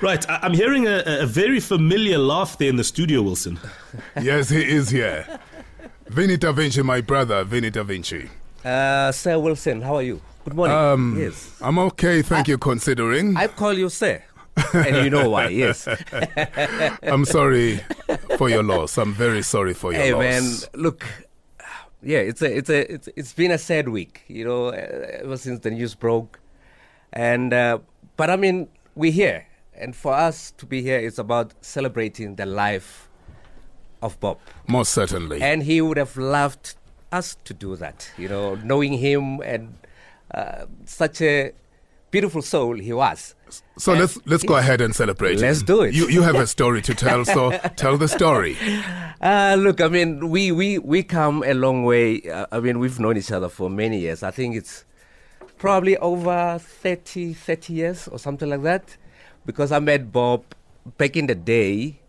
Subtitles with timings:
[0.00, 3.58] Right, I- I'm hearing a, a very familiar laugh there in the studio, Wilson.
[4.20, 5.40] yes, he is here.
[6.08, 8.28] Vinny Da Vinci, my brother, Vinny Da Vinci.
[8.64, 10.20] Uh, Sir Wilson, how are you?
[10.44, 10.76] Good morning.
[10.76, 11.56] Um, yes.
[11.62, 13.36] I'm okay, thank you, considering.
[13.36, 14.22] I call you Sir.
[14.74, 15.88] and you know why, yes.
[17.02, 17.80] I'm sorry
[18.38, 18.98] for your loss.
[18.98, 20.22] I'm very sorry for your hey, loss.
[20.22, 21.04] man, look.
[22.02, 24.72] Yeah, it's a, it's a, it's, it's been a sad week, you know, uh,
[25.22, 26.38] ever since the news broke,
[27.12, 27.78] and uh,
[28.18, 29.46] but I mean, we're here,
[29.76, 33.08] and for us to be here, it's about celebrating the life
[34.02, 34.38] of Bob.
[34.68, 35.40] Most certainly.
[35.40, 36.74] And he would have loved
[37.10, 39.74] us to do that, you know, knowing him and
[40.32, 41.52] uh, such a
[42.10, 43.34] beautiful soul he was.
[43.78, 45.38] So And let's let's go ahead and celebrate.
[45.38, 45.94] Let's do it.
[45.94, 48.56] You you have a story to tell, so tell the story.
[49.20, 52.20] Uh, look, I mean, we, we, we come a long way.
[52.22, 54.22] Uh, I mean, we've known each other for many years.
[54.22, 54.84] I think it's
[55.56, 58.96] probably over 30, 30 years or something like that.
[59.46, 60.44] Because I met Bob
[60.98, 62.00] back in the day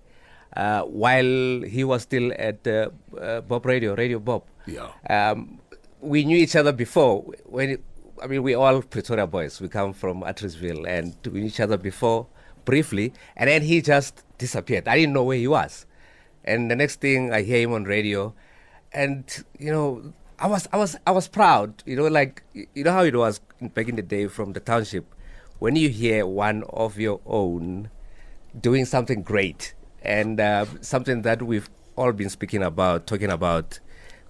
[0.56, 4.48] uh, while he was still at uh, uh, Bop Radio, Radio Bop.
[4.66, 4.90] Yeah.
[5.10, 5.60] Um,
[6.02, 7.24] we knew each other before.
[7.46, 7.84] When it,
[8.22, 9.60] I mean, we all Pretoria boys.
[9.60, 12.28] We come from Atteridgeville, and we knew each other before
[12.64, 14.88] briefly, and then he just disappeared.
[14.88, 15.86] I didn't know where he was,
[16.44, 18.34] and the next thing I hear him on radio,
[18.92, 19.24] and
[19.60, 21.84] you know, I was I was I was proud.
[21.86, 25.06] You know, like you know how it was back in the day from the township,
[25.60, 27.90] when you hear one of your own
[28.60, 33.80] doing something great and uh, something that we've all been speaking about, talking about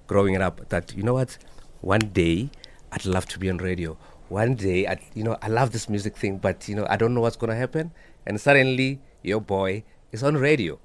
[0.08, 0.70] growing up.
[0.70, 1.38] That you know what,
[1.81, 2.50] one day
[2.92, 3.98] I'd love to be on radio.
[4.30, 7.14] One day, I, you know, I love this music thing, but you know, I don't
[7.14, 7.92] know what's gonna happen.
[8.26, 10.80] And suddenly, your boy is on radio,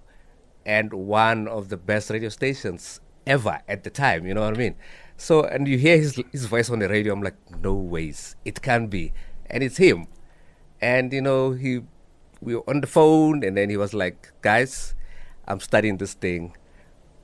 [0.67, 4.27] and one of the best radio stations ever at the time.
[4.27, 4.77] You know what I mean?
[5.17, 7.13] So, and you hear his his voice on the radio.
[7.13, 9.13] I'm like, no ways, it can't be,
[9.49, 10.07] and it's him.
[10.81, 11.81] And you know, he
[12.41, 14.95] we were on the phone, and then he was like, "Guys,
[15.47, 16.57] I'm studying this thing.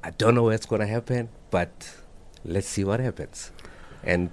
[0.03, 1.97] I don't know what's gonna happen, but
[2.45, 3.51] let's see what happens."
[4.05, 4.31] And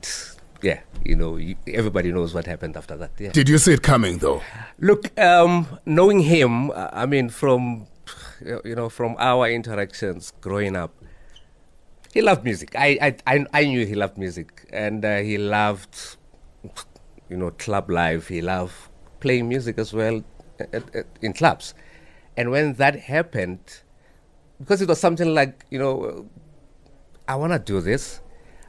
[0.62, 3.12] yeah, you know, you, everybody knows what happened after that.
[3.20, 3.32] Yeah.
[3.32, 4.42] Did you see it coming though?
[4.80, 7.88] Look, um, knowing him, I mean, from
[8.42, 10.94] you know, from our interactions growing up,
[12.14, 12.76] he loved music.
[12.76, 16.18] I I I, I knew he loved music, and uh, he loved,
[17.30, 18.28] you know, club life.
[18.28, 18.76] He loved
[19.24, 20.22] playing music as well
[20.60, 21.74] at, at, in clubs,
[22.38, 23.64] and when that happened,
[24.60, 26.28] because it was something like you know,
[27.28, 28.22] I want to do this.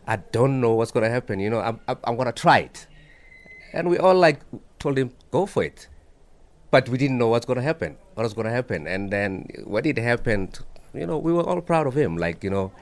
[0.06, 1.41] I don't know what's gonna happen.
[1.41, 2.87] You know, I'm I'm, I'm gonna try it.
[3.75, 4.41] And we all like
[4.84, 5.88] told him, go for it.
[6.70, 8.87] But we didn't know what's going to happen, what was going to happen.
[8.87, 10.60] And then when it happened,
[10.93, 12.16] you know, we were all proud of him.
[12.16, 12.72] Like, you know,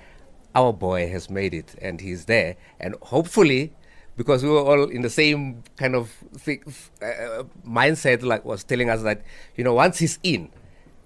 [0.54, 2.56] our boy has made it and he's there.
[2.80, 3.72] And hopefully,
[4.16, 6.60] because we were all in the same kind of thi-
[7.02, 9.22] uh, mindset, like was telling us that,
[9.56, 10.50] you know, once he's in,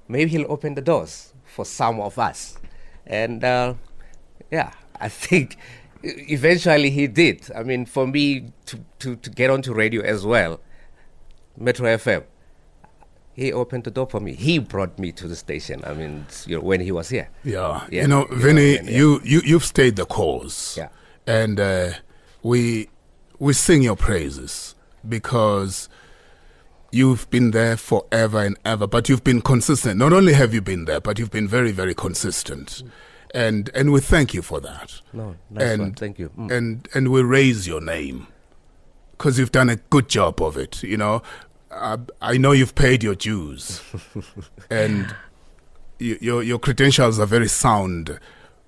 [0.08, 2.58] maybe he'll open the doors for some of us.
[3.06, 3.74] And uh,
[4.50, 5.56] yeah, I think
[6.02, 7.50] eventually he did.
[7.54, 10.60] I mean, for me to, to, to get onto radio as well,
[11.56, 12.24] Metro FM,
[13.34, 14.34] he opened the door for me.
[14.34, 15.82] He brought me to the station.
[15.84, 17.28] I mean, you know, when he was here.
[17.44, 17.86] Yeah.
[17.90, 20.76] Yeah, You know, Vinny, you, you you've stayed the course.
[20.76, 20.88] Yeah.
[21.26, 21.90] And uh,
[22.42, 22.88] we
[23.38, 24.74] we sing your praises
[25.06, 25.88] because
[26.90, 29.98] you've been there forever and ever, but you've been consistent.
[29.98, 32.82] Not only have you been there, but you've been very, very consistent.
[33.34, 35.00] And and we thank you for that.
[35.12, 35.94] No, nice and, one.
[35.94, 36.30] Thank you.
[36.38, 36.50] Mm.
[36.50, 38.28] And and we raise your name
[39.12, 40.82] because you've done a good job of it.
[40.82, 41.22] You know,
[41.70, 43.82] I, I know you've paid your dues,
[44.70, 45.14] and
[45.98, 48.18] your your credentials are very sound.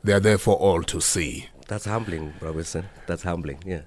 [0.05, 1.49] They are there for all to see.
[1.69, 2.89] That's humbling, Robinson.
[3.07, 3.63] That's humbling.
[3.65, 3.83] Yeah.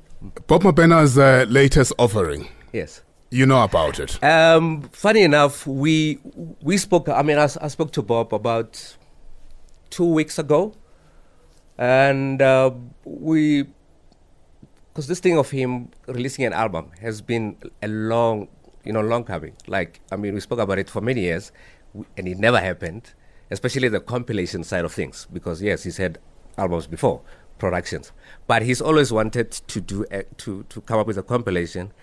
[0.47, 3.01] Bob Mabena's uh, latest offering, Yes.
[3.31, 4.23] you know about it.
[4.23, 6.19] Um, funny enough, we
[6.61, 7.09] we spoke.
[7.09, 8.95] I mean, I spoke to Bob about
[9.89, 10.73] two weeks ago,
[11.77, 12.71] and uh,
[13.03, 13.65] we
[14.93, 18.47] because this thing of him releasing an album has been a long,
[18.83, 19.53] you know, long coming.
[19.67, 21.51] Like, I mean, we spoke about it for many years,
[22.17, 23.13] and it never happened.
[23.49, 26.19] Especially the compilation side of things, because yes, he's had
[26.57, 27.21] albums before,
[27.61, 28.11] productions,
[28.47, 31.93] but he's always wanted to do a, to to come up with a compilation.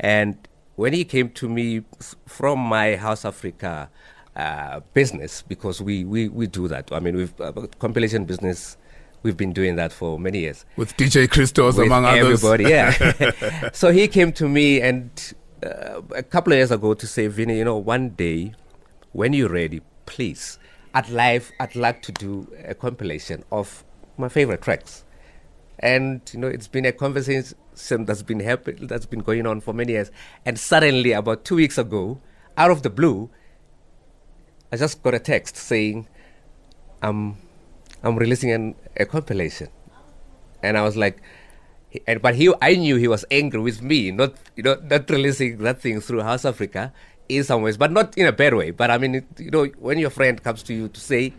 [0.00, 0.36] And
[0.74, 1.84] when he came to me
[2.26, 3.88] from my House Africa
[4.34, 6.90] uh, business, because we, we, we do that.
[6.90, 8.76] I mean, we've uh, compilation business.
[9.22, 12.44] We've been doing that for many years With DJ Christos, with among others.
[12.44, 12.64] everybody.
[12.64, 13.70] Yeah.
[13.72, 15.08] so he came to me and
[15.64, 18.52] uh, a couple of years ago to say, Vinny, you know, one day
[19.12, 20.58] when you're ready, please,
[20.92, 23.84] I'd like I'd like to do a compilation of
[24.16, 25.04] my favorite tracks.
[25.78, 29.74] And you know, it's been a conversation that's been happen- that's been going on for
[29.74, 30.10] many years.
[30.46, 32.20] And suddenly, about two weeks ago,
[32.56, 33.30] out of the blue,
[34.72, 36.06] I just got a text saying,
[37.02, 37.36] "I'm,
[38.02, 39.68] I'm releasing an, a compilation,"
[40.62, 41.20] and I was like,
[42.06, 45.58] and but he, I knew he was angry with me, not you know, not releasing
[45.58, 46.92] that thing through House Africa
[47.28, 48.70] in some ways, but not in a bad way.
[48.70, 51.34] But I mean, it, you know, when your friend comes to you to say,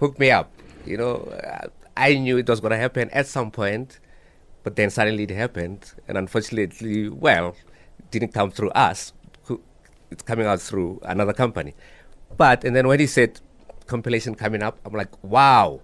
[0.00, 0.50] "Hook me up,"
[0.86, 1.32] you know,
[1.96, 4.00] I knew it was going to happen at some point,
[4.62, 7.54] but then suddenly it happened, and unfortunately, well,
[7.98, 9.12] it didn't come through us.
[10.10, 11.74] It's coming out through another company.
[12.36, 13.40] But and then when he said
[13.86, 15.80] compilation coming up, I'm like, wow,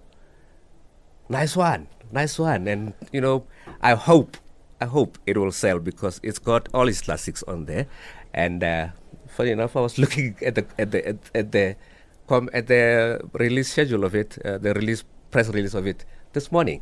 [1.29, 3.45] nice one, nice one, and you know,
[3.81, 4.37] I hope,
[4.79, 7.87] I hope it will sell because it's got all his classics on there,
[8.33, 8.87] and uh,
[9.27, 11.75] funny enough, I was looking at the at the at, at the
[12.31, 16.51] com- at the release schedule of it, uh, the release press release of it this
[16.51, 16.81] morning,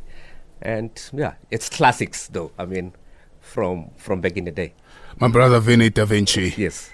[0.62, 2.50] and yeah, it's classics though.
[2.58, 2.92] I mean,
[3.40, 4.72] from from back in the day.
[5.18, 6.54] My brother Vinny Da Vinci.
[6.56, 6.90] Yes.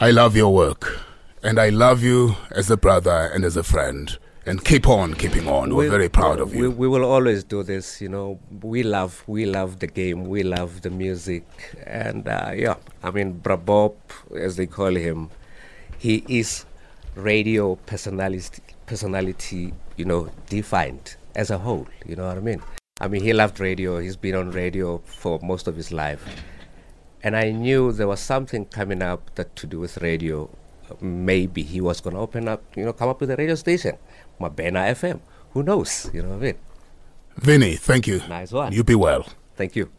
[0.00, 0.98] I love your work,
[1.42, 4.18] and I love you as a brother and as a friend.
[4.46, 5.74] And keep on keeping on.
[5.74, 6.62] We're very proud of you.
[6.62, 8.00] We, we will always do this.
[8.00, 10.24] You know, we love we love the game.
[10.24, 11.44] We love the music,
[11.86, 13.96] and uh, yeah, I mean, Brabob,
[14.34, 15.28] as they call him,
[15.98, 16.64] he is
[17.14, 19.74] radio personality personality.
[19.96, 21.86] You know, defined as a whole.
[22.06, 22.62] You know what I mean?
[23.00, 23.98] I mean, he loved radio.
[23.98, 26.24] He's been on radio for most of his life
[27.22, 30.48] and I knew there was something coming up that to do with radio.
[31.00, 33.96] Maybe he was going to open up, you know, come up with a radio station,
[34.40, 35.20] Mabena FM.
[35.52, 36.10] Who knows?
[36.12, 36.58] You know what I mean?
[37.36, 38.22] Vinny, thank you.
[38.28, 38.72] Nice one.
[38.72, 39.26] You be well.
[39.56, 39.90] Thank you.